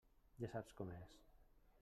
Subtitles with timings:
[0.43, 1.15] Ja saps com és.